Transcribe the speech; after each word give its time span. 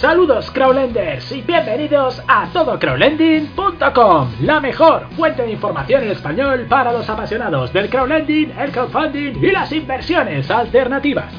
Saludos 0.00 0.50
Crowlenders 0.52 1.30
y 1.30 1.42
bienvenidos 1.42 2.22
a 2.26 2.48
todocrowlending.com, 2.54 4.30
la 4.40 4.58
mejor 4.58 5.10
fuente 5.10 5.42
de 5.42 5.52
información 5.52 6.04
en 6.04 6.12
español 6.12 6.64
para 6.70 6.90
los 6.90 7.10
apasionados 7.10 7.70
del 7.74 7.90
crowdlending, 7.90 8.50
el 8.58 8.72
crowdfunding 8.72 9.44
y 9.44 9.50
las 9.50 9.70
inversiones 9.72 10.50
alternativas. 10.50 11.34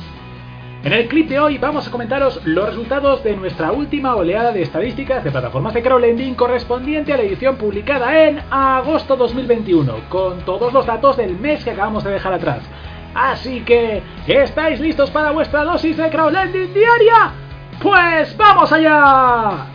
En 0.84 0.94
el 0.94 1.08
clip 1.08 1.28
de 1.30 1.40
hoy 1.40 1.58
vamos 1.58 1.88
a 1.88 1.92
comentaros 1.92 2.40
los 2.46 2.68
resultados 2.68 3.24
de 3.24 3.36
nuestra 3.36 3.72
última 3.72 4.16
oleada 4.16 4.52
de 4.52 4.62
estadísticas 4.62 5.24
de 5.24 5.32
plataformas 5.32 5.74
de 5.74 5.82
crowdlending 5.82 6.36
correspondiente 6.36 7.14
a 7.14 7.18
la 7.18 7.24
edición 7.24 7.56
publicada 7.56 8.28
en 8.28 8.44
agosto 8.52 9.16
2021, 9.16 10.08
con 10.08 10.46
todos 10.46 10.72
los 10.72 10.86
datos 10.86 11.18
del 11.18 11.36
mes 11.36 11.64
que 11.64 11.72
acabamos 11.72 12.04
de 12.04 12.12
dejar 12.12 12.34
atrás. 12.34 12.60
Así 13.16 13.62
que, 13.62 14.04
¿estáis 14.28 14.80
listos 14.80 15.10
para 15.10 15.32
vuestra 15.32 15.64
dosis 15.64 15.98
de 15.98 16.12
crowdlending 16.12 16.76
diaria? 16.76 17.41
Pues 17.82 18.38
vamos 18.38 18.72
allá. 18.72 19.66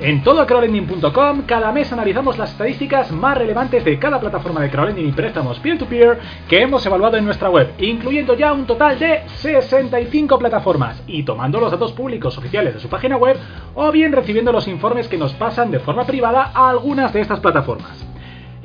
En 0.00 0.22
todocrowdlending.com 0.22 1.42
cada 1.46 1.72
mes 1.72 1.92
analizamos 1.92 2.36
las 2.36 2.50
estadísticas 2.50 3.10
más 3.10 3.38
relevantes 3.38 3.84
de 3.84 3.98
cada 3.98 4.20
plataforma 4.20 4.60
de 4.60 4.70
crowdlending 4.70 5.08
y 5.08 5.12
préstamos 5.12 5.58
peer-to-peer 5.60 6.18
que 6.48 6.62
hemos 6.62 6.84
evaluado 6.84 7.16
en 7.16 7.24
nuestra 7.24 7.48
web, 7.48 7.72
incluyendo 7.78 8.34
ya 8.34 8.52
un 8.52 8.66
total 8.66 8.98
de 8.98 9.22
65 9.28 10.38
plataformas 10.38 11.02
y 11.06 11.22
tomando 11.22 11.60
los 11.60 11.72
datos 11.72 11.92
públicos 11.92 12.36
oficiales 12.36 12.74
de 12.74 12.80
su 12.80 12.88
página 12.88 13.16
web 13.16 13.36
o 13.74 13.90
bien 13.92 14.12
recibiendo 14.12 14.52
los 14.52 14.68
informes 14.68 15.08
que 15.08 15.18
nos 15.18 15.32
pasan 15.34 15.70
de 15.70 15.80
forma 15.80 16.04
privada 16.04 16.50
a 16.54 16.70
algunas 16.70 17.12
de 17.12 17.20
estas 17.20 17.40
plataformas. 17.40 18.03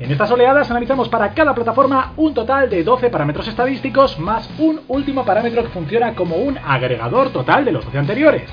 En 0.00 0.10
estas 0.10 0.30
oleadas 0.30 0.70
analizamos 0.70 1.10
para 1.10 1.34
cada 1.34 1.54
plataforma 1.54 2.14
un 2.16 2.32
total 2.32 2.70
de 2.70 2.82
12 2.82 3.10
parámetros 3.10 3.46
estadísticos 3.48 4.18
más 4.18 4.48
un 4.58 4.80
último 4.88 5.26
parámetro 5.26 5.62
que 5.62 5.68
funciona 5.68 6.14
como 6.14 6.36
un 6.36 6.56
agregador 6.56 7.28
total 7.28 7.66
de 7.66 7.72
los 7.72 7.84
12 7.84 7.98
anteriores. 7.98 8.50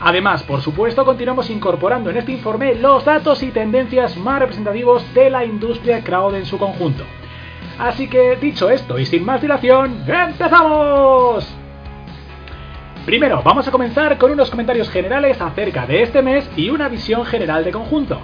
Además, 0.00 0.44
por 0.44 0.60
supuesto, 0.60 1.04
continuamos 1.04 1.50
incorporando 1.50 2.08
en 2.08 2.18
este 2.18 2.30
informe 2.30 2.76
los 2.76 3.04
datos 3.04 3.42
y 3.42 3.50
tendencias 3.50 4.16
más 4.16 4.38
representativos 4.38 5.12
de 5.12 5.28
la 5.28 5.44
industria 5.44 6.04
crowd 6.04 6.36
en 6.36 6.46
su 6.46 6.56
conjunto. 6.56 7.02
Así 7.76 8.08
que, 8.08 8.36
dicho 8.36 8.70
esto 8.70 8.96
y 8.96 9.06
sin 9.06 9.24
más 9.24 9.42
dilación, 9.42 10.04
¡empezamos! 10.06 11.52
Primero, 13.04 13.42
vamos 13.42 13.66
a 13.66 13.72
comenzar 13.72 14.18
con 14.18 14.30
unos 14.30 14.50
comentarios 14.50 14.88
generales 14.88 15.40
acerca 15.40 15.84
de 15.84 16.04
este 16.04 16.22
mes 16.22 16.48
y 16.56 16.70
una 16.70 16.88
visión 16.88 17.24
general 17.24 17.64
de 17.64 17.72
conjunto. 17.72 18.20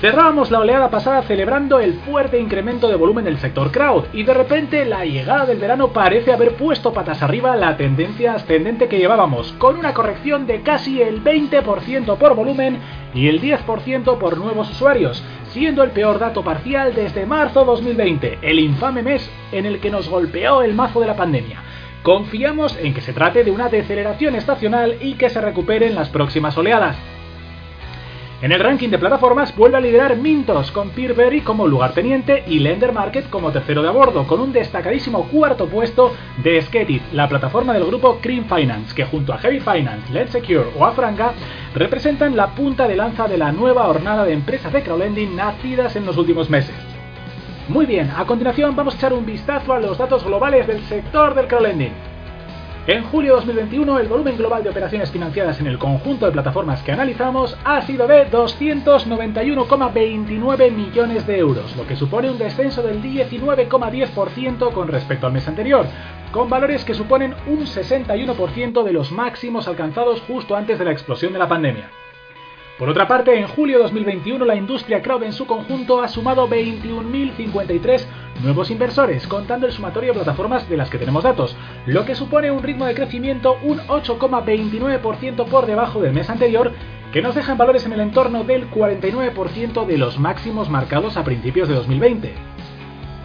Cerrábamos 0.00 0.50
la 0.50 0.60
oleada 0.60 0.90
pasada 0.90 1.22
celebrando 1.22 1.80
el 1.80 1.94
fuerte 1.94 2.38
incremento 2.38 2.86
de 2.86 2.96
volumen 2.96 3.24
del 3.24 3.38
sector 3.38 3.72
crowd 3.72 4.04
y 4.12 4.24
de 4.24 4.34
repente 4.34 4.84
la 4.84 5.06
llegada 5.06 5.46
del 5.46 5.58
verano 5.58 5.88
parece 5.88 6.34
haber 6.34 6.54
puesto 6.56 6.92
patas 6.92 7.22
arriba 7.22 7.56
la 7.56 7.78
tendencia 7.78 8.34
ascendente 8.34 8.88
que 8.88 8.98
llevábamos, 8.98 9.52
con 9.52 9.78
una 9.78 9.94
corrección 9.94 10.46
de 10.46 10.60
casi 10.60 11.00
el 11.00 11.24
20% 11.24 12.18
por 12.18 12.34
volumen 12.34 12.78
y 13.14 13.28
el 13.28 13.40
10% 13.40 14.18
por 14.18 14.36
nuevos 14.36 14.70
usuarios, 14.70 15.24
siendo 15.52 15.82
el 15.82 15.92
peor 15.92 16.18
dato 16.18 16.44
parcial 16.44 16.94
desde 16.94 17.24
marzo 17.24 17.64
2020, 17.64 18.40
el 18.42 18.60
infame 18.60 19.02
mes 19.02 19.30
en 19.50 19.64
el 19.64 19.80
que 19.80 19.90
nos 19.90 20.10
golpeó 20.10 20.60
el 20.60 20.74
mazo 20.74 21.00
de 21.00 21.06
la 21.06 21.16
pandemia. 21.16 21.62
Confiamos 22.02 22.76
en 22.76 22.92
que 22.92 23.00
se 23.00 23.14
trate 23.14 23.44
de 23.44 23.50
una 23.50 23.70
deceleración 23.70 24.34
estacional 24.34 24.98
y 25.00 25.14
que 25.14 25.30
se 25.30 25.40
recupere 25.40 25.86
en 25.86 25.94
las 25.94 26.10
próximas 26.10 26.56
oleadas. 26.58 26.98
En 28.42 28.52
el 28.52 28.60
ranking 28.60 28.90
de 28.90 28.98
plataformas 28.98 29.56
vuelve 29.56 29.78
a 29.78 29.80
liderar 29.80 30.14
Mintos 30.14 30.70
con 30.70 30.90
Peerberry 30.90 31.40
como 31.40 31.66
lugarteniente 31.66 32.44
y 32.46 32.58
Lender 32.58 32.92
Market 32.92 33.30
como 33.30 33.50
tercero 33.50 33.80
de 33.80 33.88
a 33.88 33.92
bordo, 33.92 34.26
con 34.26 34.40
un 34.40 34.52
destacadísimo 34.52 35.26
cuarto 35.28 35.68
puesto 35.68 36.12
de 36.42 36.60
Sketit, 36.60 37.00
la 37.14 37.30
plataforma 37.30 37.72
del 37.72 37.86
grupo 37.86 38.18
Cream 38.20 38.44
Finance, 38.44 38.94
que 38.94 39.06
junto 39.06 39.32
a 39.32 39.38
Heavy 39.38 39.60
Finance, 39.60 40.12
Let's 40.12 40.32
Secure 40.32 40.66
o 40.78 40.84
Afranga 40.84 41.32
representan 41.74 42.36
la 42.36 42.48
punta 42.48 42.86
de 42.86 42.96
lanza 42.96 43.26
de 43.26 43.38
la 43.38 43.52
nueva 43.52 43.88
hornada 43.88 44.26
de 44.26 44.34
empresas 44.34 44.70
de 44.70 44.82
crowdlending 44.82 45.34
nacidas 45.34 45.96
en 45.96 46.04
los 46.04 46.18
últimos 46.18 46.50
meses. 46.50 46.76
Muy 47.68 47.86
bien, 47.86 48.10
a 48.14 48.26
continuación 48.26 48.76
vamos 48.76 48.94
a 48.94 48.96
echar 48.98 49.14
un 49.14 49.24
vistazo 49.24 49.72
a 49.72 49.80
los 49.80 49.96
datos 49.96 50.22
globales 50.22 50.66
del 50.66 50.84
sector 50.84 51.34
del 51.34 51.46
crowdlending. 51.46 51.92
En 52.88 53.02
julio 53.02 53.32
de 53.32 53.38
2021, 53.38 53.98
el 53.98 54.06
volumen 54.06 54.36
global 54.36 54.62
de 54.62 54.70
operaciones 54.70 55.10
financiadas 55.10 55.58
en 55.58 55.66
el 55.66 55.76
conjunto 55.76 56.24
de 56.24 56.30
plataformas 56.30 56.84
que 56.84 56.92
analizamos 56.92 57.58
ha 57.64 57.82
sido 57.82 58.06
de 58.06 58.30
291,29 58.30 60.70
millones 60.70 61.26
de 61.26 61.36
euros, 61.36 61.76
lo 61.76 61.84
que 61.84 61.96
supone 61.96 62.30
un 62.30 62.38
descenso 62.38 62.84
del 62.84 63.02
19,10% 63.02 64.72
con 64.72 64.86
respecto 64.86 65.26
al 65.26 65.32
mes 65.32 65.48
anterior, 65.48 65.84
con 66.30 66.48
valores 66.48 66.84
que 66.84 66.94
suponen 66.94 67.34
un 67.48 67.66
61% 67.66 68.84
de 68.84 68.92
los 68.92 69.10
máximos 69.10 69.66
alcanzados 69.66 70.20
justo 70.20 70.54
antes 70.54 70.78
de 70.78 70.84
la 70.84 70.92
explosión 70.92 71.32
de 71.32 71.40
la 71.40 71.48
pandemia. 71.48 71.90
Por 72.78 72.90
otra 72.90 73.08
parte, 73.08 73.38
en 73.38 73.46
julio 73.46 73.78
de 73.78 73.84
2021 73.84 74.44
la 74.44 74.54
industria 74.54 75.00
crowd 75.00 75.22
en 75.22 75.32
su 75.32 75.46
conjunto 75.46 76.02
ha 76.02 76.08
sumado 76.08 76.46
21.053 76.46 78.04
nuevos 78.42 78.70
inversores, 78.70 79.26
contando 79.26 79.66
el 79.66 79.72
sumatorio 79.72 80.10
de 80.10 80.16
plataformas 80.16 80.68
de 80.68 80.76
las 80.76 80.90
que 80.90 80.98
tenemos 80.98 81.24
datos, 81.24 81.56
lo 81.86 82.04
que 82.04 82.14
supone 82.14 82.50
un 82.50 82.62
ritmo 82.62 82.84
de 82.84 82.94
crecimiento 82.94 83.56
un 83.62 83.78
8,29% 83.78 85.46
por 85.46 85.64
debajo 85.64 86.02
del 86.02 86.12
mes 86.12 86.28
anterior, 86.28 86.72
que 87.14 87.22
nos 87.22 87.34
deja 87.34 87.52
en 87.52 87.58
valores 87.58 87.86
en 87.86 87.94
el 87.94 88.00
entorno 88.00 88.44
del 88.44 88.70
49% 88.70 89.86
de 89.86 89.96
los 89.96 90.18
máximos 90.18 90.68
marcados 90.68 91.16
a 91.16 91.24
principios 91.24 91.68
de 91.68 91.76
2020. 91.76 92.55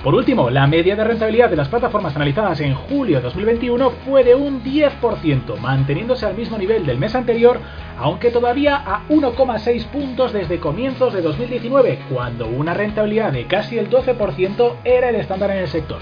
Por 0.03 0.15
último, 0.15 0.49
la 0.49 0.65
media 0.65 0.95
de 0.95 1.03
rentabilidad 1.03 1.51
de 1.51 1.55
las 1.55 1.67
plataformas 1.67 2.15
analizadas 2.15 2.59
en 2.61 2.73
julio 2.73 3.17
de 3.17 3.23
2021 3.23 3.91
fue 4.03 4.23
de 4.23 4.33
un 4.33 4.63
10%, 4.63 5.59
manteniéndose 5.59 6.25
al 6.25 6.33
mismo 6.33 6.57
nivel 6.57 6.87
del 6.87 6.97
mes 6.97 7.13
anterior, 7.13 7.59
aunque 7.99 8.31
todavía 8.31 8.77
a 8.77 9.07
1,6 9.09 9.85
puntos 9.85 10.33
desde 10.33 10.59
comienzos 10.59 11.13
de 11.13 11.21
2019, 11.21 11.99
cuando 12.11 12.47
una 12.47 12.73
rentabilidad 12.73 13.31
de 13.31 13.45
casi 13.45 13.77
el 13.77 13.91
12% 13.91 14.77
era 14.83 15.09
el 15.09 15.17
estándar 15.17 15.51
en 15.51 15.57
el 15.57 15.67
sector. 15.67 15.99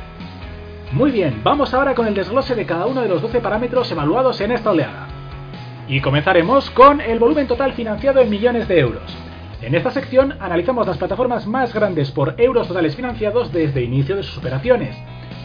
Muy 0.93 1.11
bien, 1.11 1.41
vamos 1.43 1.73
ahora 1.73 1.93
con 1.93 2.07
el 2.07 2.13
desglose 2.13 2.55
de 2.55 2.65
cada 2.65 2.85
uno 2.85 3.01
de 3.01 3.09
los 3.09 3.21
12 3.21 3.41
parámetros 3.41 3.91
evaluados 3.91 4.39
en 4.39 4.53
esta 4.53 4.71
oleada. 4.71 5.09
Y 5.89 5.99
comenzaremos 5.99 6.69
con 6.69 7.01
el 7.01 7.19
volumen 7.19 7.47
total 7.47 7.73
financiado 7.73 8.21
en 8.21 8.29
millones 8.29 8.65
de 8.69 8.79
euros. 8.79 9.28
En 9.61 9.75
esta 9.75 9.91
sección 9.91 10.35
analizamos 10.39 10.87
las 10.87 10.97
plataformas 10.97 11.45
más 11.45 11.73
grandes 11.73 12.11
por 12.11 12.35
euros 12.37 12.69
totales 12.69 12.95
financiados 12.95 13.51
desde 13.51 13.83
inicio 13.83 14.15
de 14.15 14.23
sus 14.23 14.37
operaciones. 14.37 14.95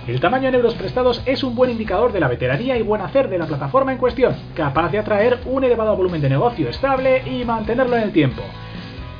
El 0.06 0.20
tamaño 0.20 0.48
en 0.48 0.54
euros 0.54 0.74
prestados 0.74 1.20
es 1.26 1.42
un 1.42 1.56
buen 1.56 1.72
indicador 1.72 2.12
de 2.12 2.20
la 2.20 2.28
veteranía 2.28 2.76
y 2.76 2.82
buen 2.82 3.00
hacer 3.00 3.28
de 3.28 3.38
la 3.38 3.46
plataforma 3.46 3.90
en 3.90 3.98
cuestión, 3.98 4.36
capaz 4.54 4.92
de 4.92 5.00
atraer 5.00 5.40
un 5.46 5.64
elevado 5.64 5.96
volumen 5.96 6.20
de 6.20 6.28
negocio 6.28 6.68
estable 6.68 7.22
y 7.26 7.44
mantenerlo 7.44 7.96
en 7.96 8.04
el 8.04 8.12
tiempo. 8.12 8.42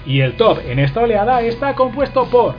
Y 0.07 0.21
el 0.21 0.37
top 0.37 0.61
en 0.65 0.79
esta 0.79 1.01
oleada 1.01 1.43
está 1.43 1.75
compuesto 1.75 2.27
por 2.27 2.55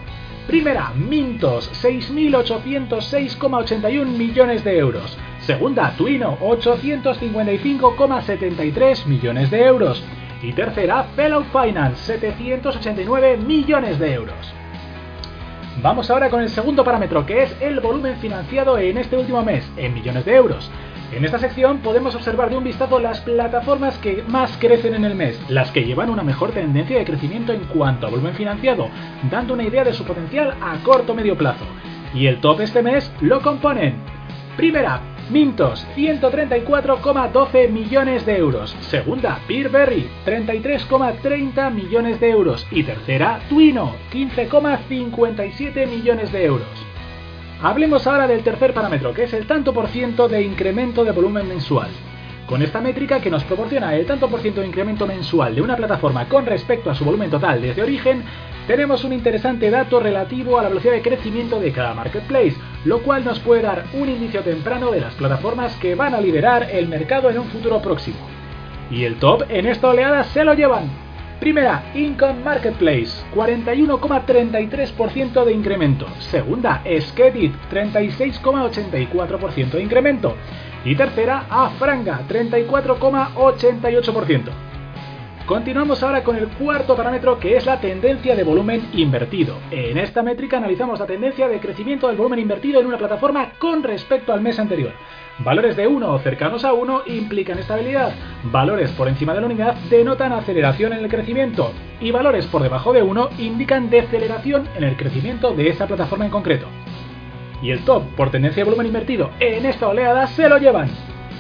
Primera, 0.46 0.92
Mintos, 0.94 1.72
6.806,81 1.84 4.08
millones 4.08 4.66
de 4.66 4.78
euros. 4.78 5.18
Segunda, 5.40 5.94
Twino, 5.98 6.38
855,73 6.40 9.06
millones 9.06 9.50
de 9.52 9.64
euros 9.64 10.04
y 10.46 10.54
tercera 10.54 11.04
Fellow 11.16 11.44
Finance, 11.46 12.20
789 12.20 13.38
millones 13.38 13.98
de 13.98 14.14
euros. 14.14 14.54
Vamos 15.82 16.10
ahora 16.10 16.30
con 16.30 16.42
el 16.42 16.50
segundo 16.50 16.84
parámetro, 16.84 17.26
que 17.26 17.44
es 17.44 17.58
el 17.60 17.80
volumen 17.80 18.18
financiado 18.18 18.78
en 18.78 18.98
este 18.98 19.18
último 19.18 19.44
mes, 19.44 19.70
en 19.76 19.94
millones 19.94 20.24
de 20.26 20.36
euros. 20.36 20.70
En 21.12 21.26
esta 21.26 21.40
sección 21.40 21.80
podemos 21.80 22.16
observar 22.16 22.50
de 22.50 22.58
un 22.58 22.64
vistazo 22.64 23.00
las 23.00 23.22
plataformas 23.22 23.98
que 23.98 24.24
más 24.28 24.56
crecen 24.58 24.96
en 24.96 25.06
el 25.06 25.16
mes, 25.16 25.40
las 25.50 25.72
que 25.72 25.84
llevan 25.84 26.10
una 26.10 26.24
mejor 26.24 26.52
tendencia 26.52 26.98
de 26.98 27.06
crecimiento 27.06 27.52
en 27.52 27.62
cuanto 27.66 28.06
a 28.06 28.10
volumen 28.12 28.36
financiado, 28.36 28.90
dando 29.30 29.54
una 29.54 29.64
idea 29.64 29.84
de 29.84 29.94
su 29.94 30.04
potencial 30.04 30.56
a 30.62 30.78
corto 30.84 31.14
o 31.14 31.16
medio 31.16 31.38
plazo. 31.38 31.66
Y 32.14 32.28
el 32.28 32.40
top 32.40 32.62
este 32.62 32.82
mes 32.82 33.12
lo 33.22 33.42
componen 33.42 33.96
Primera, 34.58 35.02
Mintos, 35.30 35.88
134,12 35.96 37.70
millones 37.70 38.28
de 38.28 38.38
euros. 38.38 38.76
Segunda, 38.82 39.40
Peerberry, 39.48 40.08
33,30 40.24 41.72
millones 41.72 42.20
de 42.20 42.30
euros. 42.30 42.68
Y 42.70 42.84
tercera, 42.84 43.40
Twino, 43.50 43.96
15,57 44.14 45.88
millones 45.88 46.32
de 46.32 46.46
euros. 46.46 46.68
Hablemos 47.60 48.06
ahora 48.06 48.28
del 48.28 48.44
tercer 48.44 48.76
parámetro, 48.76 49.14
que 49.16 49.24
es 49.24 49.34
el 49.34 49.48
tanto 49.48 49.74
por 49.74 49.88
ciento 49.88 50.28
de 50.28 50.44
incremento 50.44 51.04
de 51.04 51.12
volumen 51.12 51.48
mensual. 51.48 51.90
Con 52.46 52.62
esta 52.62 52.80
métrica 52.80 53.20
que 53.20 53.32
nos 53.32 53.44
proporciona 53.46 53.96
el 53.96 54.06
tanto 54.06 54.30
por 54.30 54.42
ciento 54.42 54.62
de 54.62 54.68
incremento 54.68 55.08
mensual 55.08 55.56
de 55.56 55.62
una 55.64 55.76
plataforma 55.76 56.30
con 56.30 56.46
respecto 56.46 56.92
a 56.92 56.96
su 56.96 57.04
volumen 57.04 57.32
total 57.32 57.60
desde 57.64 57.82
origen, 57.82 58.24
tenemos 58.68 59.04
un 59.04 59.14
interesante 59.14 59.70
dato 59.70 60.00
relativo 60.00 60.58
a 60.58 60.64
la 60.64 60.70
velocidad 60.70 60.94
de 60.94 61.02
crecimiento 61.02 61.60
de 61.60 61.72
cada 61.72 61.94
marketplace, 61.94 62.56
lo 62.84 63.04
cual 63.04 63.24
nos 63.24 63.40
puede 63.40 63.62
dar 63.62 63.86
un 63.94 64.10
indicio 64.10 64.42
temprano 64.42 64.90
de 64.92 65.02
las 65.02 65.14
plataformas 65.16 65.76
que 65.78 65.96
van 65.96 66.16
a 66.16 66.22
liderar 66.22 66.70
el 66.72 66.88
mercado 66.88 67.30
en 67.30 67.40
un 67.40 67.48
futuro 67.48 67.82
próximo. 67.82 68.18
Y 68.90 69.04
el 69.04 69.16
top 69.16 69.44
en 69.50 69.66
esta 69.68 69.90
oleada 69.90 70.24
se 70.26 70.44
lo 70.44 70.54
llevan. 70.54 70.90
Primera, 71.40 71.86
Income 71.94 72.44
Marketplace, 72.44 73.24
41,33% 73.36 75.44
de 75.44 75.52
incremento. 75.52 76.08
Segunda, 76.20 76.82
Skedit, 77.00 77.54
36,84% 77.72 79.72
de 79.72 79.84
incremento. 79.84 80.36
Y 80.86 80.96
tercera, 80.96 81.46
Afranga, 81.50 82.22
34,88%. 82.30 84.50
Continuamos 85.46 86.02
ahora 86.02 86.24
con 86.24 86.36
el 86.38 86.48
cuarto 86.48 86.96
parámetro 86.96 87.38
que 87.40 87.56
es 87.56 87.68
la 87.68 87.80
tendencia 87.80 88.36
de 88.36 88.44
volumen 88.44 88.90
invertido. 88.94 89.60
En 89.70 90.00
esta 90.00 90.24
métrica 90.24 90.58
analizamos 90.58 91.00
la 91.00 91.06
tendencia 91.06 91.48
de 91.48 91.60
crecimiento 91.60 92.08
del 92.08 92.18
volumen 92.18 92.40
invertido 92.40 92.82
en 92.82 92.88
una 92.88 92.98
plataforma 92.98 93.52
con 93.60 93.84
respecto 93.84 94.34
al 94.34 94.42
mes 94.42 94.58
anterior. 94.58 94.94
Valores 95.38 95.76
de 95.76 95.86
1 95.86 96.12
o 96.12 96.18
cercanos 96.18 96.66
a 96.66 96.74
1 96.74 97.04
implican 97.06 97.60
estabilidad, 97.60 98.16
valores 98.46 98.90
por 98.94 99.08
encima 99.08 99.36
de 99.36 99.42
la 99.42 99.46
unidad 99.46 99.76
denotan 99.88 100.34
aceleración 100.34 100.94
en 100.94 101.04
el 101.04 101.12
crecimiento 101.12 101.74
y 102.02 102.10
valores 102.10 102.48
por 102.48 102.64
debajo 102.64 102.92
de 102.92 103.04
1 103.04 103.30
indican 103.38 103.92
deceleración 103.92 104.68
en 104.76 104.84
el 104.84 104.98
crecimiento 104.98 105.54
de 105.54 105.70
esa 105.70 105.86
plataforma 105.86 106.26
en 106.26 106.32
concreto. 106.32 106.66
Y 107.62 107.70
el 107.70 107.86
top 107.86 108.04
por 108.18 108.32
tendencia 108.32 108.64
de 108.64 108.70
volumen 108.70 108.88
invertido 108.88 109.30
en 109.40 109.68
esta 109.68 109.90
oleada 109.90 110.26
se 110.26 110.50
lo 110.50 110.58
llevan 110.58 110.90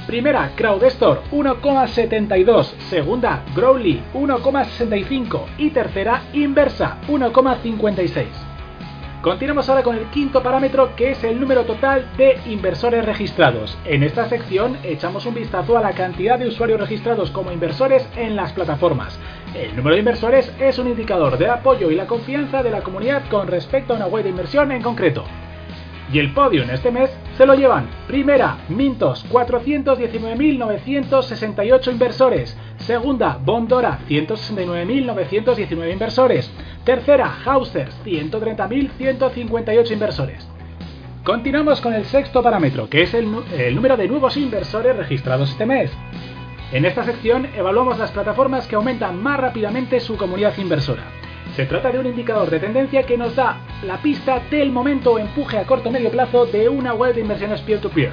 Primera, 0.06 0.52
CrowdStore 0.56 1.22
1,72. 1.32 2.66
Segunda, 2.90 3.44
Growly 3.56 4.04
1,65. 4.14 5.46
Y 5.58 5.72
tercera, 5.72 6.24
Inversa 6.34 6.98
1,56. 7.08 8.26
Continuamos 9.26 9.68
ahora 9.68 9.82
con 9.82 9.96
el 9.96 10.06
quinto 10.12 10.44
parámetro 10.44 10.96
que 10.96 11.10
es 11.10 11.24
el 11.24 11.40
número 11.40 11.64
total 11.64 12.06
de 12.16 12.38
inversores 12.46 13.04
registrados. 13.04 13.76
En 13.84 14.04
esta 14.04 14.30
sección 14.30 14.78
echamos 14.84 15.26
un 15.26 15.34
vistazo 15.34 15.76
a 15.76 15.82
la 15.82 15.94
cantidad 15.94 16.38
de 16.38 16.48
usuarios 16.48 16.80
registrados 16.80 17.32
como 17.32 17.52
inversores 17.52 18.08
en 18.16 18.36
las 18.36 18.52
plataformas. 18.52 19.20
El 19.56 19.76
número 19.76 19.96
de 19.96 20.02
inversores 20.02 20.54
es 20.60 20.78
un 20.78 20.90
indicador 20.90 21.40
de 21.40 21.50
apoyo 21.50 21.90
y 21.90 21.96
la 21.96 22.06
confianza 22.06 22.62
de 22.62 22.70
la 22.70 22.82
comunidad 22.82 23.24
con 23.32 23.48
respecto 23.48 23.94
a 23.94 23.96
una 23.96 24.06
web 24.06 24.26
de 24.26 24.30
inversión 24.30 24.72
en 24.72 24.84
concreto. 24.84 25.24
Y 26.12 26.20
el 26.20 26.34
podio 26.34 26.64
en 26.64 26.70
este 26.70 26.92
mes 26.92 27.10
se 27.38 27.46
lo 27.46 27.56
llevan. 27.56 27.88
Primera, 28.08 28.58
Mintos, 28.70 29.26
419.968 29.32 31.92
inversores. 31.92 32.58
Segunda, 32.78 33.38
Bondora, 33.44 34.00
169.919 34.08 35.92
inversores. 35.92 36.50
Tercera, 36.84 37.36
Hausers, 37.46 37.96
130.158 38.06 39.92
inversores. 39.92 40.48
Continuamos 41.24 41.82
con 41.82 41.96
el 41.96 42.06
sexto 42.06 42.44
parámetro, 42.44 42.88
que 42.88 43.02
es 43.02 43.16
el 43.16 43.26
número 43.74 43.98
de 43.98 44.08
nuevos 44.08 44.38
inversores 44.38 44.96
registrados 44.96 45.50
este 45.50 45.66
mes. 45.66 45.92
En 46.72 46.86
esta 46.86 47.04
sección 47.04 47.48
evaluamos 47.56 47.98
las 47.98 48.12
plataformas 48.12 48.68
que 48.68 48.76
aumentan 48.76 49.24
más 49.24 49.40
rápidamente 49.40 50.00
su 50.00 50.18
comunidad 50.18 50.56
inversora. 50.58 51.02
Se 51.56 51.66
trata 51.66 51.90
de 51.90 52.00
un 52.00 52.06
indicador 52.06 52.50
de 52.50 52.60
tendencia 52.60 53.04
que 53.04 53.18
nos 53.18 53.34
da 53.34 53.60
la 53.84 53.98
pista 54.02 54.42
del 54.52 54.74
momento 54.74 55.14
o 55.14 55.20
empuje 55.20 55.58
a 55.58 55.66
corto 55.66 55.88
o 55.88 55.92
medio 55.92 56.12
plazo 56.12 56.46
de 56.46 56.68
una 56.68 56.94
web 56.94 57.16
de 57.16 57.22
inversiones 57.22 57.62
peer-to-peer. 57.62 58.12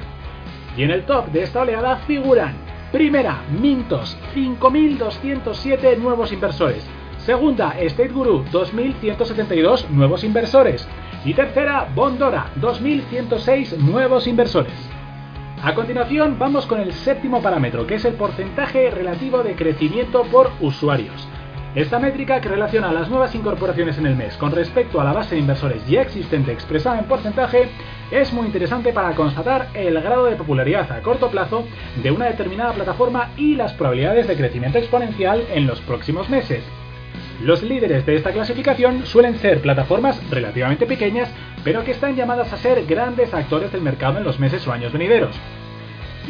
Y 0.77 0.83
en 0.83 0.91
el 0.91 1.05
top 1.05 1.27
de 1.27 1.43
esta 1.43 1.61
oleada 1.61 1.97
figuran 2.07 2.55
Primera, 2.93 3.41
Mintos, 3.59 4.17
5.207 4.33 5.97
nuevos 5.97 6.31
inversores. 6.31 6.87
Segunda, 7.17 7.71
State 7.79 8.13
Guru, 8.13 8.45
2.172 8.45 9.89
nuevos 9.89 10.23
inversores. 10.23 10.87
Y 11.25 11.33
tercera, 11.33 11.89
Bondora, 11.93 12.51
2.106 12.61 13.77
nuevos 13.77 14.25
inversores. 14.25 14.89
A 15.61 15.73
continuación 15.73 16.37
vamos 16.39 16.65
con 16.65 16.79
el 16.79 16.93
séptimo 16.93 17.41
parámetro, 17.41 17.85
que 17.87 17.95
es 17.95 18.05
el 18.05 18.13
porcentaje 18.13 18.89
relativo 18.89 19.43
de 19.43 19.55
crecimiento 19.55 20.23
por 20.31 20.51
usuarios. 20.61 21.27
Esta 21.75 21.97
métrica 21.97 22.39
que 22.39 22.49
relaciona 22.49 22.91
las 22.91 23.09
nuevas 23.09 23.33
incorporaciones 23.33 23.97
en 23.97 24.05
el 24.05 24.15
mes 24.15 24.37
con 24.37 24.51
respecto 24.51 25.01
a 25.01 25.03
la 25.03 25.11
base 25.11 25.33
de 25.33 25.41
inversores 25.41 25.87
ya 25.87 26.03
existente 26.03 26.51
expresada 26.51 26.99
en 26.99 27.05
porcentaje 27.05 27.67
es 28.11 28.31
muy 28.31 28.45
interesante 28.45 28.93
para 28.93 29.15
constatar 29.15 29.69
el 29.73 29.99
grado 29.99 30.25
de 30.25 30.35
popularidad 30.35 30.91
a 30.91 31.01
corto 31.01 31.31
plazo 31.31 31.65
de 32.03 32.11
una 32.11 32.27
determinada 32.27 32.73
plataforma 32.73 33.31
y 33.37 33.55
las 33.55 33.73
probabilidades 33.73 34.27
de 34.27 34.35
crecimiento 34.35 34.77
exponencial 34.77 35.43
en 35.51 35.65
los 35.65 35.81
próximos 35.81 36.29
meses. 36.29 36.63
Los 37.41 37.63
líderes 37.63 38.05
de 38.05 38.17
esta 38.17 38.31
clasificación 38.31 39.07
suelen 39.07 39.39
ser 39.39 39.59
plataformas 39.59 40.21
relativamente 40.29 40.85
pequeñas, 40.85 41.31
pero 41.63 41.83
que 41.83 41.91
están 41.91 42.15
llamadas 42.15 42.53
a 42.53 42.57
ser 42.57 42.85
grandes 42.85 43.33
actores 43.33 43.71
del 43.71 43.81
mercado 43.81 44.19
en 44.19 44.25
los 44.25 44.39
meses 44.39 44.67
o 44.67 44.73
años 44.73 44.93
venideros. 44.93 45.35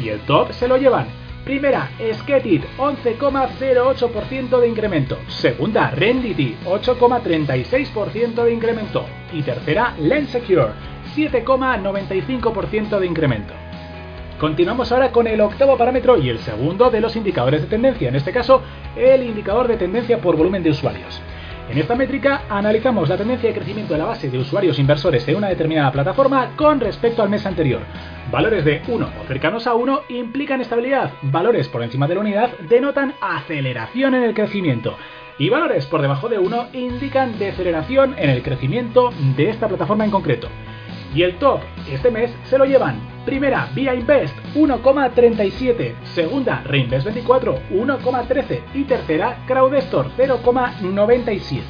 Y 0.02 0.08
el 0.08 0.20
top 0.20 0.52
se 0.52 0.68
lo 0.68 0.78
llevan 0.78 1.23
Primera, 1.44 1.90
Sketit, 2.14 2.64
11,08% 2.78 4.60
de 4.60 4.68
incremento. 4.68 5.18
Segunda, 5.28 5.90
Rendity, 5.90 6.56
8,36% 6.64 8.44
de 8.44 8.52
incremento. 8.52 9.04
Y 9.30 9.42
tercera, 9.42 9.94
Lensecure, 9.98 10.72
7,95% 11.14 12.98
de 12.98 13.06
incremento. 13.06 13.52
Continuamos 14.40 14.90
ahora 14.90 15.12
con 15.12 15.26
el 15.26 15.40
octavo 15.42 15.76
parámetro 15.76 16.18
y 16.18 16.30
el 16.30 16.38
segundo 16.38 16.90
de 16.90 17.00
los 17.00 17.14
indicadores 17.14 17.60
de 17.60 17.68
tendencia, 17.68 18.08
en 18.08 18.16
este 18.16 18.32
caso 18.32 18.62
el 18.96 19.22
indicador 19.22 19.68
de 19.68 19.76
tendencia 19.76 20.18
por 20.20 20.36
volumen 20.36 20.62
de 20.62 20.70
usuarios. 20.70 21.20
En 21.70 21.78
esta 21.78 21.94
métrica 21.94 22.42
analizamos 22.50 23.08
la 23.08 23.16
tendencia 23.16 23.48
de 23.48 23.54
crecimiento 23.54 23.94
de 23.94 23.98
la 23.98 24.04
base 24.04 24.28
de 24.28 24.38
usuarios 24.38 24.78
inversores 24.78 25.24
de 25.24 25.34
una 25.34 25.48
determinada 25.48 25.90
plataforma 25.90 26.50
con 26.56 26.78
respecto 26.78 27.22
al 27.22 27.30
mes 27.30 27.46
anterior. 27.46 27.80
Valores 28.30 28.64
de 28.64 28.82
1 28.86 29.08
o 29.20 29.26
cercanos 29.26 29.66
a 29.66 29.74
1 29.74 30.02
implican 30.10 30.60
estabilidad, 30.60 31.12
valores 31.22 31.68
por 31.68 31.82
encima 31.82 32.06
de 32.06 32.14
la 32.14 32.20
unidad 32.20 32.50
denotan 32.68 33.14
aceleración 33.20 34.14
en 34.14 34.24
el 34.24 34.34
crecimiento 34.34 34.96
y 35.38 35.48
valores 35.48 35.86
por 35.86 36.02
debajo 36.02 36.28
de 36.28 36.38
1 36.38 36.68
indican 36.74 37.38
deceleración 37.38 38.14
en 38.18 38.30
el 38.30 38.42
crecimiento 38.42 39.10
de 39.36 39.48
esta 39.48 39.66
plataforma 39.66 40.04
en 40.04 40.10
concreto. 40.10 40.48
Y 41.14 41.22
el 41.22 41.36
top 41.38 41.60
este 41.90 42.10
mes 42.10 42.34
se 42.44 42.58
lo 42.58 42.64
llevan. 42.64 42.98
Primera, 43.24 43.68
Via 43.74 43.94
Invest 43.94 44.36
1,37. 44.54 45.94
Segunda, 46.14 46.62
Reinvest 46.64 47.04
24 47.04 47.60
1,13. 47.70 48.60
Y 48.74 48.84
tercera, 48.84 49.44
CrowdStore 49.46 50.10
0,97. 50.16 51.62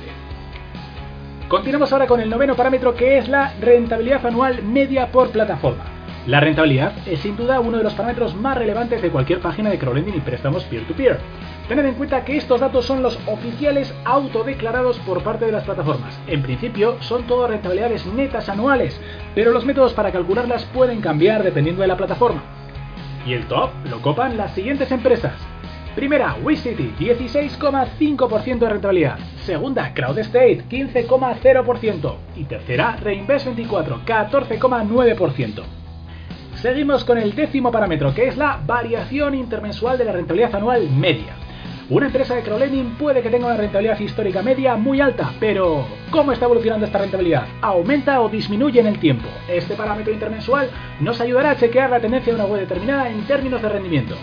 Continuamos 1.49 1.92
ahora 1.92 2.07
con 2.07 2.21
el 2.21 2.30
noveno 2.30 2.57
parámetro 2.57 2.95
que 2.95 3.19
es 3.19 3.28
la 3.28 3.52
rentabilidad 3.61 4.25
anual 4.26 4.62
media 4.62 5.12
por 5.12 5.30
plataforma. 5.30 5.85
La 6.26 6.40
rentabilidad 6.40 6.95
es 7.07 7.21
sin 7.21 7.37
duda 7.37 7.61
uno 7.61 7.76
de 7.76 7.85
los 7.85 7.92
parámetros 7.92 8.35
más 8.35 8.57
relevantes 8.57 9.02
de 9.02 9.11
cualquier 9.11 9.40
página 9.40 9.69
de 9.69 9.78
crowdlending 9.78 10.16
y 10.16 10.21
préstamos 10.21 10.64
peer-to-peer. 10.64 11.21
Tened 11.68 11.87
en 11.87 11.94
cuenta 11.94 12.26
que 12.26 12.37
estos 12.37 12.61
datos 12.61 12.85
son 12.85 13.02
los 13.02 13.18
oficiales 13.26 13.94
autodeclarados 14.04 14.99
por 14.99 15.23
parte 15.23 15.47
de 15.47 15.52
las 15.52 15.64
plataformas. 15.64 16.21
En 16.26 16.42
principio 16.42 16.99
son 17.00 17.26
todas 17.26 17.50
rentabilidades 17.50 18.04
netas 18.04 18.50
anuales, 18.50 19.00
pero 19.35 19.50
los 19.50 19.64
métodos 19.64 19.94
para 19.94 20.12
calcularlas 20.12 20.66
pueden 20.66 21.00
cambiar 21.00 21.42
dependiendo 21.42 21.80
de 21.80 21.88
la 21.88 21.97
plataforma. 21.97 22.42
Y 23.26 23.33
el 23.33 23.47
top 23.47 23.71
lo 23.88 24.02
copan 24.02 24.37
las 24.37 24.54
siguientes 24.54 24.92
empresas. 24.92 25.33
Primera, 25.94 26.37
WeCity, 26.42 26.97
16,5% 26.99 28.59
de 28.59 28.68
rentabilidad. 28.68 29.18
Segunda, 29.44 29.94
CrowdState, 29.94 30.64
15,0%. 30.68 32.16
Y 32.37 32.44
tercera, 32.44 32.99
Reinvest24, 33.02 34.04
14,9%. 34.04 35.62
Seguimos 36.56 37.04
con 37.04 37.16
el 37.16 37.35
décimo 37.35 37.73
parámetro, 37.73 38.12
que 38.12 38.26
es 38.26 38.37
la 38.37 38.61
variación 38.66 39.35
intermensual 39.35 39.97
de 39.97 40.04
la 40.04 40.12
rentabilidad 40.12 40.54
anual 40.56 40.90
media. 40.90 41.44
Una 41.91 42.07
empresa 42.07 42.35
de 42.35 42.43
crowdlending 42.43 42.95
puede 42.97 43.21
que 43.21 43.29
tenga 43.29 43.45
una 43.45 43.59
rentabilidad 43.59 44.00
histórica 44.00 44.41
media 44.41 44.75
muy 44.75 45.03
alta, 45.03 45.35
pero 45.38 45.87
¿cómo 46.11 46.33
está 46.33 46.47
evolucionando 46.47 46.87
esta 46.87 46.97
rentabilidad? 46.97 47.47
¿Aumenta 47.61 48.23
o 48.23 48.31
disminuye 48.31 48.81
en 48.81 48.87
el 48.87 48.99
tiempo? 48.99 49.29
Este 49.50 49.75
parámetro 49.75 50.11
intermensual 50.11 50.71
nos 51.00 51.21
ayudará 51.21 51.50
a 51.50 51.57
chequear 51.59 51.91
la 51.91 52.00
tendencia 52.00 52.33
de 52.33 52.41
una 52.41 52.49
web 52.49 52.61
determinada 52.61 53.11
en 53.11 53.26
términos 53.26 53.61
de 53.61 53.69
rendimiento. 53.69 54.17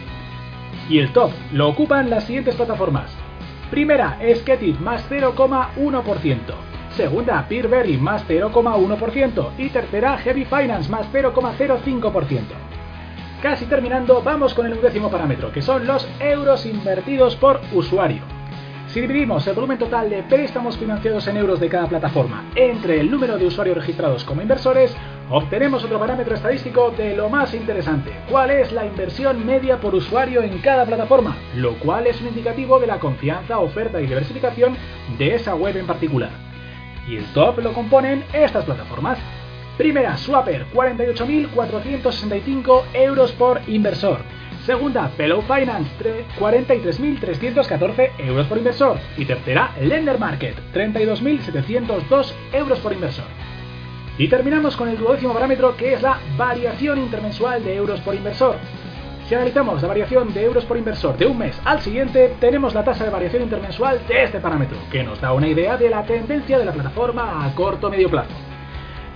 Y 0.89 0.97
el 0.97 1.13
top 1.13 1.29
lo 1.53 1.69
ocupan 1.69 2.09
las 2.09 2.23
siguientes 2.23 2.55
plataformas. 2.55 3.15
Primera, 3.69 4.17
Sketit 4.37 4.79
más 4.79 5.07
0,1%. 5.07 6.37
Segunda, 6.97 7.45
Peerberry 7.47 7.95
más 7.97 8.27
0,1%. 8.27 9.49
Y 9.59 9.69
tercera, 9.69 10.17
Heavy 10.17 10.45
Finance 10.45 10.89
más 10.89 11.05
0,05%. 11.13 12.70
Casi 13.41 13.65
terminando, 13.65 14.21
vamos 14.21 14.53
con 14.53 14.67
el 14.67 14.73
undécimo 14.73 15.09
parámetro, 15.09 15.51
que 15.51 15.63
son 15.63 15.87
los 15.87 16.07
euros 16.19 16.63
invertidos 16.67 17.35
por 17.35 17.59
usuario. 17.73 18.21
Si 18.89 19.01
dividimos 19.01 19.47
el 19.47 19.55
volumen 19.55 19.79
total 19.79 20.11
de 20.11 20.21
préstamos 20.21 20.77
financiados 20.77 21.25
en 21.27 21.37
euros 21.37 21.59
de 21.59 21.67
cada 21.67 21.87
plataforma 21.87 22.45
entre 22.53 22.99
el 22.99 23.09
número 23.09 23.39
de 23.39 23.47
usuarios 23.47 23.77
registrados 23.77 24.23
como 24.25 24.43
inversores, 24.43 24.95
obtenemos 25.31 25.83
otro 25.83 25.97
parámetro 25.97 26.35
estadístico 26.35 26.91
de 26.91 27.15
lo 27.15 27.29
más 27.29 27.55
interesante, 27.55 28.11
cuál 28.29 28.51
es 28.51 28.71
la 28.71 28.85
inversión 28.85 29.43
media 29.43 29.79
por 29.79 29.95
usuario 29.95 30.43
en 30.43 30.59
cada 30.59 30.85
plataforma, 30.85 31.35
lo 31.55 31.73
cual 31.79 32.05
es 32.05 32.21
un 32.21 32.27
indicativo 32.27 32.79
de 32.79 32.87
la 32.87 32.99
confianza, 32.99 33.57
oferta 33.57 33.99
y 33.99 34.05
diversificación 34.05 34.77
de 35.17 35.33
esa 35.33 35.55
web 35.55 35.77
en 35.77 35.87
particular. 35.87 36.29
Y 37.07 37.15
el 37.15 37.25
top 37.33 37.57
lo 37.59 37.73
componen 37.73 38.23
estas 38.33 38.65
plataformas. 38.65 39.17
Primera, 39.81 40.15
Swapper, 40.15 40.67
48.465 40.75 42.83
euros 42.93 43.31
por 43.31 43.61
inversor. 43.65 44.19
Segunda, 44.63 45.07
Fellow 45.17 45.41
Finance, 45.41 45.89
43.314 46.39 48.11
euros 48.19 48.45
por 48.45 48.59
inversor. 48.59 48.99
Y 49.17 49.25
tercera, 49.25 49.71
Lender 49.81 50.19
Market, 50.19 50.55
32.702 50.71 52.31
euros 52.53 52.77
por 52.77 52.93
inversor. 52.93 53.25
Y 54.19 54.27
terminamos 54.27 54.77
con 54.77 54.87
el 54.87 54.99
duodécimo 54.99 55.33
parámetro 55.33 55.75
que 55.75 55.93
es 55.93 56.03
la 56.03 56.19
variación 56.37 56.99
intermensual 56.99 57.63
de 57.63 57.75
euros 57.75 57.99
por 58.01 58.13
inversor. 58.13 58.57
Si 59.27 59.33
analizamos 59.33 59.81
la 59.81 59.87
variación 59.87 60.31
de 60.31 60.43
euros 60.43 60.63
por 60.65 60.77
inversor 60.77 61.17
de 61.17 61.25
un 61.25 61.39
mes 61.39 61.59
al 61.65 61.81
siguiente, 61.81 62.35
tenemos 62.39 62.75
la 62.75 62.83
tasa 62.83 63.05
de 63.05 63.09
variación 63.09 63.41
intermensual 63.41 63.99
de 64.07 64.25
este 64.25 64.39
parámetro, 64.39 64.77
que 64.91 65.03
nos 65.03 65.19
da 65.19 65.33
una 65.33 65.47
idea 65.47 65.75
de 65.75 65.89
la 65.89 66.03
tendencia 66.03 66.59
de 66.59 66.65
la 66.65 66.71
plataforma 66.71 67.43
a 67.43 67.55
corto 67.55 67.87
o 67.87 67.89
medio 67.89 68.11
plazo. 68.11 68.50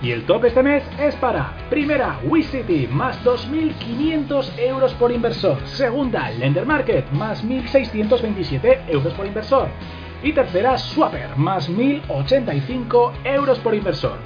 Y 0.02 0.10
el 0.10 0.26
top 0.26 0.44
este 0.44 0.62
mes 0.62 0.82
es 0.98 1.16
para 1.16 1.54
primera 1.70 2.20
WeCity 2.24 2.86
más 2.88 3.22
2.500 3.24 4.58
euros 4.58 4.92
por 4.94 5.10
inversor, 5.10 5.58
segunda 5.66 6.30
Lender 6.30 6.66
Market 6.66 7.10
más 7.12 7.42
1.627 7.42 8.88
euros 8.88 9.14
por 9.14 9.26
inversor 9.26 9.68
y 10.22 10.32
tercera 10.32 10.76
Swapper 10.76 11.36
más 11.36 11.70
1.085 11.70 13.12
euros 13.24 13.58
por 13.60 13.74
inversor. 13.74 14.18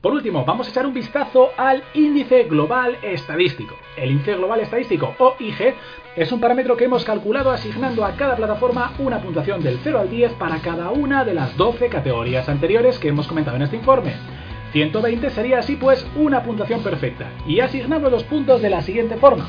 Por 0.00 0.12
último, 0.12 0.44
vamos 0.44 0.68
a 0.68 0.70
echar 0.70 0.86
un 0.86 0.94
vistazo 0.94 1.50
al 1.56 1.82
índice 1.92 2.44
global 2.44 2.96
estadístico. 3.02 3.74
El 3.96 4.12
índice 4.12 4.36
global 4.36 4.60
estadístico 4.60 5.14
o 5.18 5.34
IG 5.38 5.74
es 6.16 6.32
un 6.32 6.40
parámetro 6.40 6.76
que 6.76 6.84
hemos 6.84 7.04
calculado 7.04 7.50
asignando 7.50 8.04
a 8.04 8.12
cada 8.12 8.36
plataforma 8.36 8.92
una 9.00 9.20
puntuación 9.20 9.60
del 9.60 9.80
0 9.82 9.98
al 9.98 10.08
10 10.08 10.34
para 10.34 10.60
cada 10.60 10.90
una 10.92 11.24
de 11.24 11.34
las 11.34 11.56
12 11.56 11.88
categorías 11.88 12.48
anteriores 12.48 12.98
que 12.98 13.08
hemos 13.08 13.26
comentado 13.26 13.56
en 13.56 13.62
este 13.62 13.76
informe. 13.76 14.14
120 14.72 15.30
sería 15.30 15.58
así 15.58 15.76
pues 15.76 16.06
una 16.16 16.42
puntuación 16.42 16.82
perfecta 16.82 17.26
y 17.46 17.60
asignamos 17.60 18.10
los 18.10 18.24
puntos 18.24 18.60
de 18.60 18.70
la 18.70 18.82
siguiente 18.82 19.16
forma. 19.16 19.46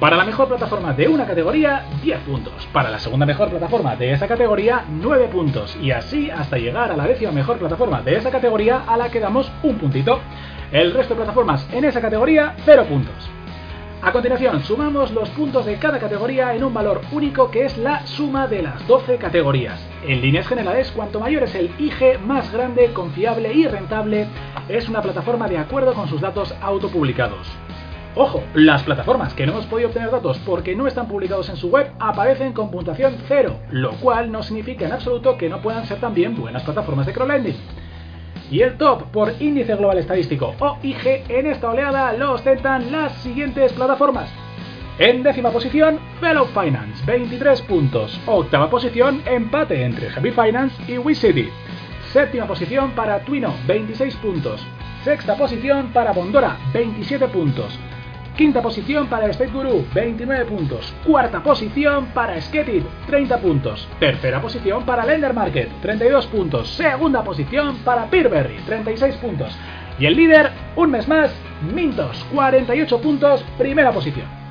Para 0.00 0.16
la 0.16 0.24
mejor 0.24 0.48
plataforma 0.48 0.92
de 0.92 1.08
una 1.08 1.24
categoría, 1.24 1.86
10 2.02 2.20
puntos. 2.20 2.68
Para 2.72 2.90
la 2.90 2.98
segunda 2.98 3.24
mejor 3.26 3.48
plataforma 3.48 3.94
de 3.96 4.12
esa 4.12 4.26
categoría, 4.26 4.84
9 4.88 5.28
puntos. 5.28 5.76
Y 5.80 5.92
así 5.92 6.30
hasta 6.30 6.58
llegar 6.58 6.90
a 6.90 6.96
la 6.96 7.06
décima 7.06 7.30
mejor 7.30 7.58
plataforma 7.58 8.02
de 8.02 8.16
esa 8.16 8.30
categoría 8.30 8.82
a 8.86 8.96
la 8.96 9.10
que 9.10 9.20
damos 9.20 9.50
un 9.62 9.78
puntito. 9.78 10.20
El 10.72 10.92
resto 10.92 11.14
de 11.14 11.18
plataformas 11.18 11.66
en 11.72 11.84
esa 11.84 12.00
categoría, 12.00 12.54
0 12.64 12.86
puntos. 12.88 13.30
A 14.04 14.12
continuación, 14.12 14.62
sumamos 14.62 15.12
los 15.12 15.30
puntos 15.30 15.64
de 15.64 15.78
cada 15.78 15.98
categoría 15.98 16.54
en 16.54 16.62
un 16.62 16.74
valor 16.74 17.00
único 17.10 17.50
que 17.50 17.64
es 17.64 17.78
la 17.78 18.06
suma 18.06 18.46
de 18.46 18.60
las 18.60 18.86
12 18.86 19.16
categorías. 19.16 19.80
En 20.06 20.20
líneas 20.20 20.46
generales, 20.46 20.92
cuanto 20.94 21.18
mayor 21.18 21.44
es 21.44 21.54
el 21.54 21.70
IG, 21.78 22.20
más 22.20 22.52
grande, 22.52 22.92
confiable 22.92 23.54
y 23.54 23.66
rentable 23.66 24.26
es 24.68 24.90
una 24.90 25.00
plataforma 25.00 25.48
de 25.48 25.56
acuerdo 25.56 25.94
con 25.94 26.06
sus 26.06 26.20
datos 26.20 26.54
autopublicados. 26.60 27.50
Ojo, 28.14 28.42
las 28.52 28.82
plataformas 28.82 29.32
que 29.32 29.46
no 29.46 29.52
hemos 29.52 29.66
podido 29.66 29.88
obtener 29.88 30.10
datos 30.10 30.38
porque 30.44 30.76
no 30.76 30.86
están 30.86 31.08
publicados 31.08 31.48
en 31.48 31.56
su 31.56 31.68
web 31.68 31.90
aparecen 31.98 32.52
con 32.52 32.70
puntuación 32.70 33.16
0, 33.26 33.58
lo 33.70 33.92
cual 33.92 34.30
no 34.30 34.42
significa 34.42 34.84
en 34.84 34.92
absoluto 34.92 35.38
que 35.38 35.48
no 35.48 35.62
puedan 35.62 35.86
ser 35.86 35.98
también 35.98 36.36
buenas 36.36 36.62
plataformas 36.62 37.06
de 37.06 37.14
crowdlending. 37.14 37.56
Y 38.50 38.60
el 38.60 38.76
top 38.76 39.04
por 39.10 39.32
índice 39.40 39.74
global 39.74 39.98
estadístico 39.98 40.54
o 40.58 40.78
IG 40.82 41.24
en 41.28 41.46
esta 41.46 41.70
oleada 41.70 42.12
lo 42.12 42.32
ostentan 42.32 42.92
las 42.92 43.12
siguientes 43.22 43.72
plataformas. 43.72 44.30
En 44.98 45.24
décima 45.24 45.50
posición, 45.50 45.98
Fellow 46.20 46.46
Finance, 46.46 47.04
23 47.04 47.62
puntos. 47.62 48.20
Octava 48.26 48.70
posición, 48.70 49.22
empate 49.26 49.82
entre 49.82 50.08
Heavy 50.10 50.30
Finance 50.30 50.76
y 50.86 50.98
WeCity. 50.98 51.48
Séptima 52.12 52.46
posición 52.46 52.92
para 52.92 53.18
Twino, 53.24 53.52
26 53.66 54.14
puntos. 54.16 54.64
Sexta 55.02 55.36
posición 55.36 55.92
para 55.92 56.12
Bondora, 56.12 56.56
27 56.72 57.26
puntos. 57.28 57.76
Quinta 58.36 58.60
posición 58.60 59.06
para 59.06 59.28
State 59.28 59.52
Guru, 59.52 59.86
29 59.94 60.44
puntos. 60.46 60.92
Cuarta 61.06 61.40
posición 61.40 62.06
para 62.06 62.40
Sketit, 62.40 62.84
30 63.06 63.38
puntos. 63.38 63.88
Tercera 64.00 64.40
posición 64.40 64.84
para 64.84 65.06
Lender 65.06 65.32
Market, 65.32 65.68
32 65.80 66.26
puntos. 66.26 66.68
Segunda 66.70 67.22
posición 67.22 67.76
para 67.84 68.06
Peerberry, 68.06 68.56
36 68.66 69.14
puntos. 69.16 69.56
Y 70.00 70.06
el 70.06 70.16
líder, 70.16 70.50
un 70.74 70.90
mes 70.90 71.06
más, 71.06 71.32
Mintos, 71.72 72.26
48 72.34 73.00
puntos, 73.00 73.44
primera 73.56 73.92
posición. 73.92 74.43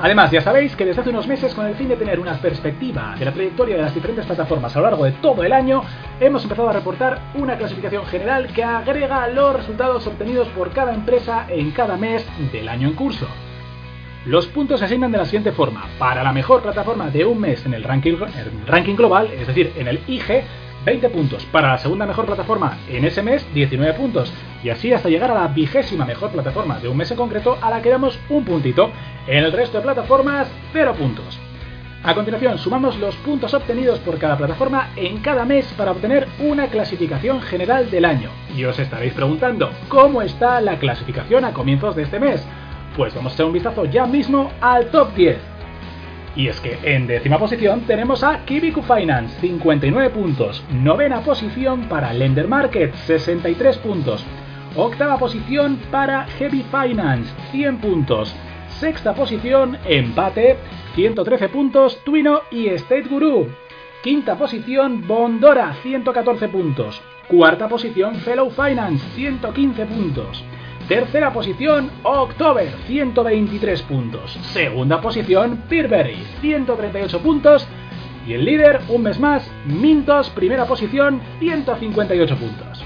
Además, 0.00 0.30
ya 0.32 0.40
sabéis 0.40 0.74
que 0.74 0.84
desde 0.84 1.00
hace 1.00 1.10
unos 1.10 1.28
meses, 1.28 1.54
con 1.54 1.66
el 1.66 1.76
fin 1.76 1.88
de 1.88 1.96
tener 1.96 2.18
una 2.18 2.34
perspectiva 2.34 3.14
de 3.16 3.24
la 3.24 3.32
trayectoria 3.32 3.76
de 3.76 3.82
las 3.82 3.94
diferentes 3.94 4.26
plataformas 4.26 4.74
a 4.74 4.80
lo 4.80 4.86
largo 4.86 5.04
de 5.04 5.12
todo 5.12 5.44
el 5.44 5.52
año, 5.52 5.82
hemos 6.20 6.42
empezado 6.42 6.68
a 6.68 6.72
reportar 6.72 7.20
una 7.34 7.56
clasificación 7.56 8.04
general 8.06 8.48
que 8.48 8.64
agrega 8.64 9.28
los 9.28 9.54
resultados 9.54 10.06
obtenidos 10.06 10.48
por 10.48 10.72
cada 10.72 10.92
empresa 10.92 11.46
en 11.48 11.70
cada 11.70 11.96
mes 11.96 12.26
del 12.52 12.68
año 12.68 12.88
en 12.88 12.94
curso. 12.94 13.28
Los 14.26 14.46
puntos 14.46 14.80
se 14.80 14.86
asignan 14.86 15.12
de 15.12 15.18
la 15.18 15.26
siguiente 15.26 15.52
forma. 15.52 15.84
Para 15.98 16.22
la 16.24 16.32
mejor 16.32 16.62
plataforma 16.62 17.10
de 17.10 17.24
un 17.24 17.40
mes 17.40 17.64
en 17.66 17.74
el 17.74 17.84
ranking, 17.84 18.96
global, 18.96 19.30
es 19.30 19.46
decir, 19.46 19.72
en 19.76 19.86
el 19.86 20.00
IG, 20.06 20.42
20 20.84 21.08
puntos. 21.08 21.44
Para 21.46 21.72
la 21.72 21.78
segunda 21.78 22.06
mejor 22.06 22.26
plataforma 22.26 22.78
en 22.88 23.04
ese 23.04 23.22
mes, 23.22 23.46
19 23.54 23.94
puntos. 23.94 24.32
Y 24.62 24.70
así 24.70 24.92
hasta 24.92 25.08
llegar 25.08 25.30
a 25.30 25.34
la 25.34 25.48
vigésima 25.48 26.04
mejor 26.04 26.30
plataforma 26.30 26.78
de 26.78 26.88
un 26.88 26.96
mes 26.96 27.10
en 27.10 27.16
concreto, 27.16 27.58
a 27.60 27.70
la 27.70 27.82
que 27.82 27.90
damos 27.90 28.18
un 28.28 28.44
puntito. 28.44 28.90
En 29.26 29.44
el 29.44 29.52
resto 29.52 29.78
de 29.78 29.84
plataformas, 29.84 30.48
0 30.72 30.94
puntos. 30.98 31.38
A 32.06 32.14
continuación, 32.14 32.58
sumamos 32.58 32.98
los 32.98 33.16
puntos 33.16 33.54
obtenidos 33.54 33.98
por 34.00 34.18
cada 34.18 34.36
plataforma 34.36 34.90
en 34.94 35.20
cada 35.20 35.46
mes 35.46 35.64
para 35.76 35.92
obtener 35.92 36.28
una 36.38 36.66
clasificación 36.66 37.40
general 37.40 37.90
del 37.90 38.04
año. 38.04 38.28
Y 38.54 38.64
os 38.64 38.78
estaréis 38.78 39.14
preguntando, 39.14 39.70
¿cómo 39.88 40.20
está 40.20 40.60
la 40.60 40.78
clasificación 40.78 41.46
a 41.46 41.54
comienzos 41.54 41.96
de 41.96 42.02
este 42.02 42.20
mes? 42.20 42.46
Pues 42.94 43.14
vamos 43.14 43.32
a 43.32 43.34
echar 43.36 43.46
un 43.46 43.54
vistazo 43.54 43.86
ya 43.86 44.04
mismo 44.04 44.52
al 44.60 44.90
top 44.90 45.14
10. 45.14 45.53
Y 46.36 46.48
es 46.48 46.60
que 46.60 46.78
en 46.82 47.06
décima 47.06 47.38
posición 47.38 47.82
tenemos 47.82 48.24
a 48.24 48.44
Kibiku 48.44 48.82
Finance, 48.82 49.38
59 49.40 50.10
puntos. 50.10 50.64
Novena 50.72 51.20
posición 51.20 51.82
para 51.88 52.12
Lender 52.12 52.48
Market, 52.48 52.92
63 53.06 53.78
puntos. 53.78 54.24
Octava 54.74 55.16
posición 55.18 55.78
para 55.92 56.24
Heavy 56.38 56.64
Finance, 56.70 57.32
100 57.52 57.78
puntos. 57.78 58.34
Sexta 58.80 59.14
posición, 59.14 59.78
empate, 59.84 60.56
113 60.96 61.48
puntos, 61.48 62.02
Twino 62.04 62.42
y 62.50 62.66
State 62.68 63.08
Guru. 63.08 63.48
Quinta 64.02 64.36
posición, 64.36 65.06
Bondora, 65.06 65.74
114 65.82 66.48
puntos. 66.48 67.00
Cuarta 67.28 67.68
posición, 67.68 68.16
Fellow 68.16 68.50
Finance, 68.50 69.06
115 69.14 69.86
puntos. 69.86 70.44
Tercera 70.88 71.32
posición, 71.32 71.90
October, 72.02 72.68
123 72.86 73.82
puntos. 73.82 74.38
Segunda 74.52 75.00
posición, 75.00 75.62
Peerberry, 75.66 76.22
138 76.42 77.20
puntos. 77.20 77.66
Y 78.26 78.34
el 78.34 78.44
líder, 78.44 78.80
un 78.88 79.02
mes 79.02 79.18
más, 79.18 79.50
Mintos, 79.64 80.28
primera 80.30 80.66
posición, 80.66 81.22
158 81.38 82.36
puntos. 82.36 82.84